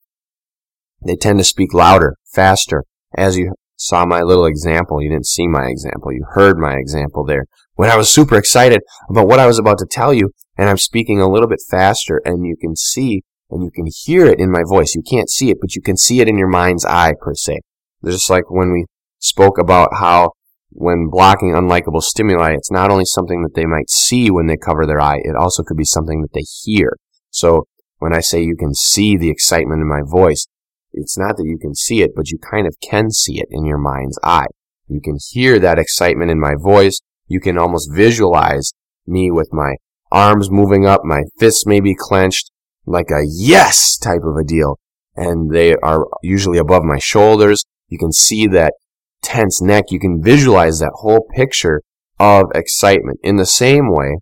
they 1.06 1.16
tend 1.16 1.40
to 1.40 1.44
speak 1.44 1.74
louder, 1.74 2.16
faster. 2.34 2.84
As 3.16 3.38
you 3.38 3.54
saw 3.76 4.06
my 4.06 4.22
little 4.22 4.46
example, 4.46 5.02
you 5.02 5.10
didn't 5.10 5.28
see 5.28 5.48
my 5.48 5.68
example, 5.68 6.12
you 6.12 6.26
heard 6.32 6.58
my 6.58 6.76
example 6.76 7.24
there. 7.26 7.46
When 7.76 7.90
I 7.90 7.96
was 7.96 8.10
super 8.10 8.36
excited 8.38 8.82
about 9.10 9.28
what 9.28 9.40
I 9.40 9.48
was 9.48 9.58
about 9.58 9.78
to 9.80 9.88
tell 9.90 10.14
you, 10.14 10.32
and 10.58 10.70
I'm 10.70 10.78
speaking 10.78 11.22
a 11.22 11.30
little 11.30 11.48
bit 11.48 11.60
faster, 11.70 12.22
and 12.26 12.46
you 12.46 12.58
can 12.60 12.76
see 12.76 13.24
and 13.50 13.64
you 13.64 13.72
can 13.72 13.88
hear 13.88 14.26
it 14.26 14.40
in 14.40 14.52
my 14.52 14.62
voice. 14.68 14.94
You 14.96 15.02
can't 15.02 15.30
see 15.30 15.50
it, 15.50 15.58
but 15.60 15.76
you 15.76 15.82
can 15.82 15.98
see 15.98 16.20
it 16.20 16.28
in 16.28 16.38
your 16.38 16.50
mind's 16.50 16.86
eye, 16.86 17.14
per 17.20 17.34
se. 17.34 17.60
Just 18.06 18.30
like 18.30 18.50
when 18.50 18.72
we 18.72 18.86
spoke 19.20 19.58
about 19.58 19.90
how 19.96 20.32
when 20.72 21.10
blocking 21.10 21.54
unlikable 21.54 22.02
stimuli, 22.02 22.54
it's 22.54 22.72
not 22.72 22.92
only 22.92 23.06
something 23.06 23.42
that 23.42 23.56
they 23.56 23.66
might 23.66 23.90
see 23.90 24.30
when 24.30 24.46
they 24.46 24.58
cover 24.58 24.86
their 24.86 25.02
eye, 25.02 25.20
it 25.24 25.36
also 25.36 25.64
could 25.64 25.78
be 25.78 25.86
something 25.86 26.22
that 26.22 26.34
they 26.34 26.44
hear. 26.64 26.96
So 27.32 27.66
when 27.98 28.14
I 28.14 28.22
say 28.22 28.44
you 28.44 28.56
can 28.56 28.74
see 28.74 29.18
the 29.18 29.30
excitement 29.30 29.82
in 29.82 29.90
my 29.90 30.02
voice, 30.06 30.46
it's 30.92 31.18
not 31.18 31.38
that 31.38 31.46
you 31.46 31.58
can 31.58 31.76
see 31.76 32.02
it, 32.02 32.12
but 32.16 32.30
you 32.30 32.38
kind 32.40 32.68
of 32.68 32.76
can 32.82 33.12
see 33.12 33.40
it 33.40 33.48
in 33.52 33.66
your 33.66 33.78
mind's 33.78 34.20
eye. 34.24 34.48
You 34.88 35.02
can 35.02 35.18
hear 35.30 35.60
that 35.60 35.80
excitement 35.80 36.32
in 36.32 36.40
my 36.40 36.56
voice. 36.60 37.00
You 37.28 37.40
can 37.40 37.58
almost 37.58 37.92
visualize 37.94 38.74
me 39.06 39.30
with 39.32 39.50
my 39.52 39.76
arms 40.12 40.50
moving 40.50 40.86
up, 40.86 41.02
my 41.04 41.24
fists 41.40 41.66
may 41.66 41.80
be 41.80 41.96
clenched, 41.98 42.52
like 42.86 43.12
a 43.12 43.24
yes 43.26 43.98
type 43.98 44.22
of 44.24 44.36
a 44.36 44.44
deal. 44.44 44.80
And 45.16 45.52
they 45.54 45.76
are 45.76 46.08
usually 46.24 46.58
above 46.58 46.84
my 46.84 46.98
shoulders. 46.98 47.66
You 47.88 47.98
can 47.98 48.12
see 48.12 48.48
that 48.48 48.74
tense 49.22 49.62
neck. 49.62 49.86
You 49.90 50.00
can 50.00 50.24
visualize 50.24 50.80
that 50.80 50.92
whole 50.96 51.28
picture 51.36 51.82
of 52.20 52.46
excitement. 52.56 53.20
In 53.24 53.36
the 53.36 53.46
same 53.46 53.92
way, 53.92 54.18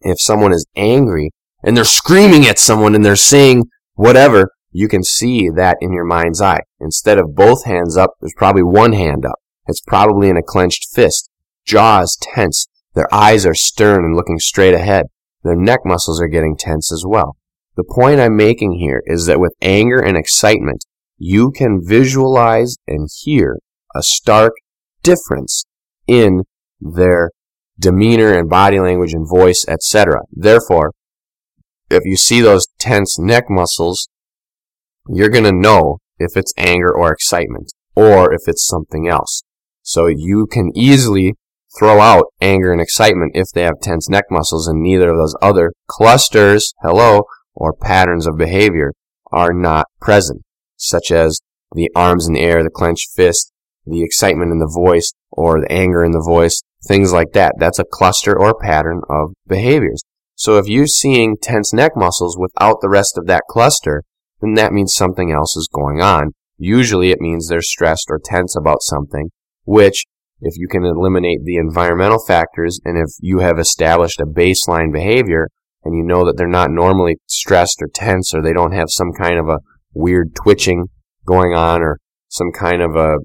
if 0.00 0.20
someone 0.20 0.52
is 0.52 0.66
angry 0.76 1.30
and 1.62 1.76
they're 1.76 1.84
screaming 1.84 2.46
at 2.46 2.58
someone 2.58 2.94
and 2.94 3.04
they're 3.04 3.16
saying 3.16 3.64
whatever, 3.94 4.50
you 4.76 4.88
can 4.88 5.02
see 5.02 5.48
that 5.48 5.78
in 5.80 5.90
your 5.90 6.04
mind's 6.04 6.42
eye. 6.42 6.60
Instead 6.80 7.16
of 7.16 7.34
both 7.34 7.64
hands 7.64 7.96
up, 7.96 8.10
there's 8.20 8.34
probably 8.36 8.62
one 8.62 8.92
hand 8.92 9.24
up. 9.24 9.38
It's 9.66 9.80
probably 9.80 10.28
in 10.28 10.36
a 10.36 10.42
clenched 10.42 10.88
fist. 10.94 11.30
Jaws 11.64 12.14
tense. 12.20 12.68
Their 12.92 13.12
eyes 13.12 13.46
are 13.46 13.54
stern 13.54 14.04
and 14.04 14.14
looking 14.14 14.38
straight 14.38 14.74
ahead. 14.74 15.06
Their 15.42 15.56
neck 15.56 15.80
muscles 15.86 16.20
are 16.20 16.28
getting 16.28 16.58
tense 16.58 16.92
as 16.92 17.04
well. 17.08 17.38
The 17.76 17.84
point 17.90 18.20
I'm 18.20 18.36
making 18.36 18.72
here 18.72 19.02
is 19.06 19.24
that 19.24 19.40
with 19.40 19.54
anger 19.62 19.98
and 19.98 20.14
excitement, 20.14 20.84
you 21.16 21.52
can 21.52 21.80
visualize 21.82 22.76
and 22.86 23.08
hear 23.22 23.56
a 23.94 24.02
stark 24.02 24.52
difference 25.02 25.64
in 26.06 26.42
their 26.80 27.30
demeanor 27.78 28.34
and 28.34 28.50
body 28.50 28.78
language 28.78 29.14
and 29.14 29.26
voice, 29.26 29.64
etc. 29.66 30.20
Therefore, 30.30 30.92
if 31.88 32.04
you 32.04 32.18
see 32.18 32.42
those 32.42 32.66
tense 32.78 33.18
neck 33.18 33.44
muscles, 33.48 34.10
you're 35.08 35.28
going 35.28 35.44
to 35.44 35.52
know 35.52 35.98
if 36.18 36.36
it's 36.36 36.52
anger 36.56 36.94
or 36.94 37.12
excitement 37.12 37.72
or 37.94 38.32
if 38.32 38.42
it's 38.46 38.66
something 38.66 39.08
else. 39.08 39.42
So 39.82 40.06
you 40.06 40.46
can 40.46 40.70
easily 40.74 41.34
throw 41.78 42.00
out 42.00 42.24
anger 42.40 42.72
and 42.72 42.80
excitement 42.80 43.32
if 43.34 43.48
they 43.54 43.62
have 43.62 43.80
tense 43.82 44.08
neck 44.08 44.24
muscles 44.30 44.66
and 44.66 44.82
neither 44.82 45.10
of 45.10 45.16
those 45.16 45.36
other 45.42 45.72
clusters, 45.88 46.72
hello, 46.82 47.24
or 47.54 47.72
patterns 47.74 48.26
of 48.26 48.36
behavior 48.38 48.92
are 49.32 49.52
not 49.52 49.86
present, 50.00 50.42
such 50.76 51.10
as 51.10 51.40
the 51.72 51.90
arms 51.94 52.26
in 52.26 52.34
the 52.34 52.40
air, 52.40 52.62
the 52.62 52.70
clenched 52.70 53.10
fist, 53.14 53.52
the 53.84 54.02
excitement 54.02 54.52
in 54.52 54.58
the 54.58 54.72
voice 54.72 55.12
or 55.30 55.60
the 55.60 55.70
anger 55.70 56.04
in 56.04 56.12
the 56.12 56.24
voice, 56.24 56.62
things 56.86 57.12
like 57.12 57.32
that. 57.32 57.54
That's 57.58 57.78
a 57.78 57.84
cluster 57.84 58.38
or 58.38 58.58
pattern 58.58 59.02
of 59.08 59.32
behaviors. 59.46 60.02
So 60.34 60.58
if 60.58 60.68
you're 60.68 60.86
seeing 60.86 61.36
tense 61.40 61.72
neck 61.72 61.92
muscles 61.96 62.36
without 62.38 62.80
the 62.80 62.88
rest 62.88 63.16
of 63.16 63.26
that 63.26 63.44
cluster, 63.48 64.02
then 64.40 64.54
that 64.54 64.72
means 64.72 64.94
something 64.94 65.32
else 65.32 65.56
is 65.56 65.68
going 65.72 66.00
on. 66.00 66.32
Usually 66.58 67.10
it 67.10 67.20
means 67.20 67.48
they're 67.48 67.62
stressed 67.62 68.06
or 68.08 68.20
tense 68.22 68.56
about 68.56 68.82
something, 68.82 69.30
which 69.64 70.04
if 70.40 70.54
you 70.56 70.68
can 70.68 70.84
eliminate 70.84 71.40
the 71.44 71.56
environmental 71.56 72.22
factors 72.24 72.80
and 72.84 72.98
if 72.98 73.10
you 73.20 73.38
have 73.38 73.58
established 73.58 74.20
a 74.20 74.26
baseline 74.26 74.92
behavior 74.92 75.48
and 75.84 75.96
you 75.96 76.02
know 76.02 76.24
that 76.24 76.36
they're 76.36 76.48
not 76.48 76.70
normally 76.70 77.16
stressed 77.26 77.80
or 77.80 77.88
tense 77.92 78.34
or 78.34 78.42
they 78.42 78.52
don't 78.52 78.72
have 78.72 78.90
some 78.90 79.12
kind 79.12 79.38
of 79.38 79.48
a 79.48 79.60
weird 79.94 80.34
twitching 80.34 80.86
going 81.24 81.54
on 81.54 81.82
or 81.82 81.98
some 82.28 82.50
kind 82.52 82.82
of 82.82 82.96
a 82.96 83.16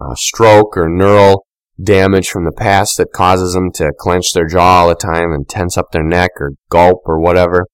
uh, 0.00 0.14
stroke 0.14 0.76
or 0.76 0.88
neural 0.88 1.46
damage 1.82 2.28
from 2.28 2.44
the 2.44 2.52
past 2.52 2.96
that 2.96 3.12
causes 3.12 3.54
them 3.54 3.70
to 3.72 3.92
clench 3.98 4.32
their 4.32 4.46
jaw 4.46 4.80
all 4.80 4.88
the 4.88 4.94
time 4.94 5.32
and 5.32 5.48
tense 5.48 5.78
up 5.78 5.90
their 5.92 6.04
neck 6.04 6.32
or 6.36 6.52
gulp 6.70 7.02
or 7.06 7.20
whatever, 7.20 7.66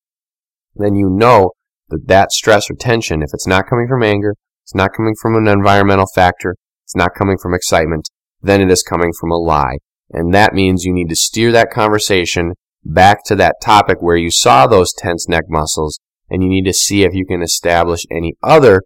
then 0.77 0.95
you 0.95 1.09
know 1.09 1.51
that 1.89 2.07
that 2.07 2.33
stress 2.33 2.71
or 2.71 2.75
tension, 2.75 3.23
if 3.23 3.31
it's 3.33 3.47
not 3.47 3.69
coming 3.69 3.89
from 3.89 4.03
anger, 4.03 4.35
it's 4.63 4.75
not 4.75 4.91
coming 4.97 5.15
from 5.21 5.35
an 5.35 5.47
environmental 5.47 6.07
factor, 6.15 6.57
it's 6.85 6.97
not 6.97 7.15
coming 7.17 7.37
from 7.37 7.55
excitement, 7.55 8.09
then 8.41 8.61
it 8.61 8.71
is 8.71 8.83
coming 8.83 9.13
from 9.19 9.31
a 9.31 9.37
lie. 9.37 9.79
And 10.11 10.33
that 10.35 10.55
means 10.55 10.85
you 10.85 10.93
need 10.93 11.09
to 11.09 11.17
steer 11.17 11.53
that 11.53 11.71
conversation 11.71 12.53
back 12.85 13.25
to 13.25 13.37
that 13.37 13.57
topic 13.63 13.99
where 14.01 14.17
you 14.17 14.31
saw 14.31 14.67
those 14.67 14.93
tense 14.93 15.29
neck 15.29 15.45
muscles 15.49 15.99
and 16.31 16.43
you 16.43 16.49
need 16.49 16.65
to 16.65 16.73
see 16.73 17.03
if 17.03 17.15
you 17.15 17.25
can 17.27 17.43
establish 17.43 18.05
any 18.11 18.35
other 18.43 18.83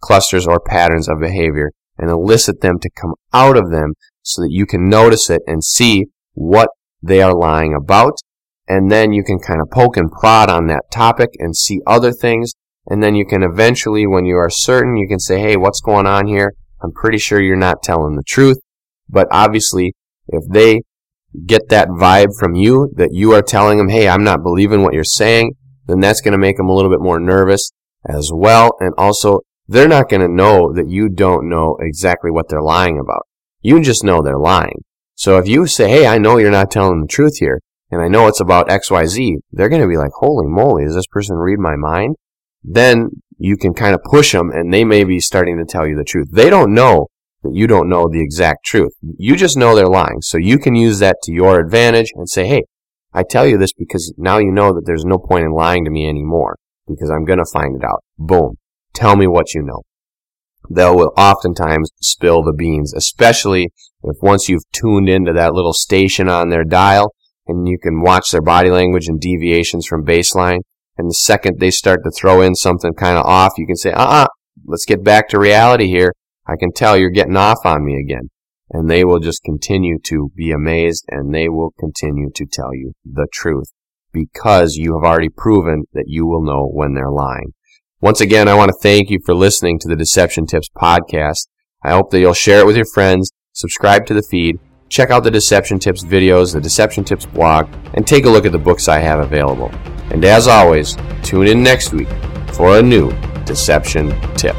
clusters 0.00 0.46
or 0.46 0.60
patterns 0.60 1.08
of 1.08 1.20
behavior 1.20 1.70
and 1.96 2.10
elicit 2.10 2.60
them 2.60 2.78
to 2.78 2.90
come 2.90 3.14
out 3.32 3.56
of 3.56 3.70
them 3.70 3.94
so 4.22 4.42
that 4.42 4.50
you 4.52 4.66
can 4.66 4.88
notice 4.88 5.30
it 5.30 5.42
and 5.46 5.64
see 5.64 6.06
what 6.34 6.68
they 7.02 7.22
are 7.22 7.34
lying 7.34 7.74
about. 7.74 8.12
And 8.68 8.90
then 8.90 9.12
you 9.12 9.24
can 9.24 9.38
kind 9.38 9.60
of 9.60 9.70
poke 9.70 9.96
and 9.96 10.12
prod 10.12 10.50
on 10.50 10.66
that 10.66 10.90
topic 10.92 11.30
and 11.38 11.56
see 11.56 11.80
other 11.86 12.12
things. 12.12 12.52
And 12.86 13.02
then 13.02 13.14
you 13.14 13.24
can 13.26 13.42
eventually, 13.42 14.06
when 14.06 14.24
you 14.24 14.36
are 14.36 14.50
certain, 14.50 14.96
you 14.96 15.08
can 15.08 15.18
say, 15.18 15.40
hey, 15.40 15.56
what's 15.56 15.80
going 15.80 16.06
on 16.06 16.26
here? 16.26 16.54
I'm 16.82 16.92
pretty 16.92 17.18
sure 17.18 17.40
you're 17.40 17.56
not 17.56 17.82
telling 17.82 18.16
the 18.16 18.22
truth. 18.26 18.58
But 19.08 19.26
obviously, 19.30 19.94
if 20.28 20.44
they 20.50 20.82
get 21.46 21.68
that 21.68 21.88
vibe 21.88 22.28
from 22.38 22.54
you 22.54 22.92
that 22.96 23.10
you 23.12 23.32
are 23.32 23.42
telling 23.42 23.78
them, 23.78 23.88
hey, 23.88 24.08
I'm 24.08 24.24
not 24.24 24.42
believing 24.42 24.82
what 24.82 24.94
you're 24.94 25.04
saying, 25.04 25.54
then 25.86 26.00
that's 26.00 26.20
going 26.20 26.32
to 26.32 26.38
make 26.38 26.56
them 26.56 26.68
a 26.68 26.74
little 26.74 26.90
bit 26.90 27.00
more 27.00 27.18
nervous 27.18 27.70
as 28.08 28.30
well. 28.32 28.76
And 28.80 28.92
also, 28.98 29.40
they're 29.66 29.88
not 29.88 30.08
going 30.08 30.22
to 30.22 30.34
know 30.34 30.72
that 30.72 30.88
you 30.88 31.08
don't 31.08 31.48
know 31.48 31.76
exactly 31.80 32.30
what 32.30 32.48
they're 32.48 32.62
lying 32.62 32.98
about. 32.98 33.26
You 33.60 33.80
just 33.80 34.04
know 34.04 34.22
they're 34.22 34.38
lying. 34.38 34.84
So 35.14 35.38
if 35.38 35.48
you 35.48 35.66
say, 35.66 35.90
hey, 35.90 36.06
I 36.06 36.18
know 36.18 36.38
you're 36.38 36.50
not 36.50 36.70
telling 36.70 37.00
the 37.00 37.06
truth 37.06 37.38
here, 37.38 37.60
and 37.90 38.02
I 38.02 38.08
know 38.08 38.26
it's 38.26 38.40
about 38.40 38.68
XYZ, 38.68 39.36
they're 39.52 39.68
going 39.68 39.82
to 39.82 39.88
be 39.88 39.96
like, 39.96 40.10
holy 40.18 40.46
moly, 40.46 40.84
does 40.84 40.94
this 40.94 41.06
person 41.06 41.36
read 41.36 41.58
my 41.58 41.76
mind? 41.76 42.16
Then 42.62 43.08
you 43.38 43.56
can 43.56 43.72
kind 43.72 43.94
of 43.94 44.02
push 44.04 44.32
them 44.32 44.50
and 44.50 44.72
they 44.72 44.84
may 44.84 45.04
be 45.04 45.20
starting 45.20 45.56
to 45.58 45.64
tell 45.64 45.86
you 45.86 45.96
the 45.96 46.04
truth. 46.04 46.28
They 46.32 46.50
don't 46.50 46.74
know 46.74 47.06
that 47.42 47.54
you 47.54 47.66
don't 47.66 47.88
know 47.88 48.08
the 48.08 48.20
exact 48.20 48.64
truth. 48.64 48.92
You 49.00 49.36
just 49.36 49.56
know 49.56 49.74
they're 49.74 49.86
lying. 49.86 50.20
So 50.20 50.38
you 50.38 50.58
can 50.58 50.74
use 50.74 50.98
that 50.98 51.16
to 51.22 51.32
your 51.32 51.60
advantage 51.60 52.12
and 52.14 52.28
say, 52.28 52.46
hey, 52.46 52.64
I 53.14 53.22
tell 53.22 53.46
you 53.46 53.56
this 53.56 53.72
because 53.72 54.12
now 54.18 54.38
you 54.38 54.50
know 54.50 54.74
that 54.74 54.82
there's 54.84 55.04
no 55.04 55.18
point 55.18 55.44
in 55.44 55.52
lying 55.52 55.84
to 55.84 55.90
me 55.90 56.08
anymore 56.08 56.58
because 56.86 57.10
I'm 57.10 57.24
going 57.24 57.38
to 57.38 57.50
find 57.50 57.76
it 57.76 57.84
out. 57.84 58.04
Boom. 58.18 58.56
Tell 58.92 59.16
me 59.16 59.26
what 59.26 59.54
you 59.54 59.62
know. 59.62 59.82
they 60.68 60.90
will 60.90 61.12
oftentimes 61.16 61.90
spill 62.02 62.42
the 62.42 62.52
beans, 62.52 62.92
especially 62.92 63.72
if 64.02 64.16
once 64.20 64.48
you've 64.48 64.70
tuned 64.72 65.08
into 65.08 65.32
that 65.32 65.54
little 65.54 65.72
station 65.72 66.28
on 66.28 66.50
their 66.50 66.64
dial 66.64 67.14
and 67.48 67.66
you 67.66 67.78
can 67.82 68.02
watch 68.02 68.30
their 68.30 68.42
body 68.42 68.70
language 68.70 69.08
and 69.08 69.20
deviations 69.20 69.86
from 69.86 70.04
baseline. 70.04 70.60
And 70.96 71.08
the 71.08 71.14
second 71.14 71.58
they 71.58 71.70
start 71.70 72.00
to 72.04 72.10
throw 72.10 72.42
in 72.42 72.54
something 72.54 72.92
kind 72.92 73.16
of 73.16 73.24
off, 73.24 73.52
you 73.56 73.66
can 73.66 73.76
say, 73.76 73.92
uh-uh, 73.92 74.26
let's 74.66 74.84
get 74.84 75.02
back 75.02 75.28
to 75.28 75.40
reality 75.40 75.86
here. 75.86 76.12
I 76.46 76.56
can 76.58 76.72
tell 76.72 76.96
you're 76.96 77.10
getting 77.10 77.36
off 77.36 77.58
on 77.64 77.84
me 77.84 77.98
again. 77.98 78.30
And 78.70 78.90
they 78.90 79.02
will 79.02 79.18
just 79.18 79.42
continue 79.44 79.98
to 80.04 80.30
be 80.36 80.52
amazed 80.52 81.06
and 81.08 81.34
they 81.34 81.48
will 81.48 81.72
continue 81.80 82.28
to 82.34 82.44
tell 82.44 82.74
you 82.74 82.92
the 83.04 83.26
truth 83.32 83.72
because 84.12 84.74
you 84.74 84.98
have 84.98 85.10
already 85.10 85.30
proven 85.30 85.84
that 85.94 86.04
you 86.06 86.26
will 86.26 86.44
know 86.44 86.68
when 86.70 86.94
they're 86.94 87.10
lying. 87.10 87.54
Once 88.00 88.20
again, 88.20 88.46
I 88.46 88.54
want 88.54 88.68
to 88.68 88.78
thank 88.82 89.08
you 89.10 89.18
for 89.24 89.34
listening 89.34 89.78
to 89.80 89.88
the 89.88 89.96
Deception 89.96 90.46
Tips 90.46 90.68
podcast. 90.76 91.48
I 91.82 91.92
hope 91.92 92.10
that 92.10 92.20
you'll 92.20 92.34
share 92.34 92.60
it 92.60 92.66
with 92.66 92.76
your 92.76 92.86
friends, 92.92 93.32
subscribe 93.52 94.04
to 94.06 94.14
the 94.14 94.22
feed, 94.22 94.58
check 94.88 95.10
out 95.10 95.24
the 95.24 95.30
Deception 95.30 95.78
Tips 95.78 96.04
videos, 96.04 96.52
the 96.52 96.60
Deception 96.60 97.04
Tips 97.04 97.26
blog, 97.26 97.68
and 97.94 98.06
take 98.06 98.24
a 98.24 98.30
look 98.30 98.46
at 98.46 98.52
the 98.52 98.58
books 98.58 98.88
I 98.88 98.98
have 98.98 99.20
available. 99.20 99.70
And 100.10 100.24
as 100.24 100.48
always, 100.48 100.96
tune 101.22 101.46
in 101.46 101.62
next 101.62 101.92
week 101.92 102.08
for 102.52 102.78
a 102.78 102.82
new 102.82 103.12
Deception 103.44 104.14
Tip. 104.34 104.56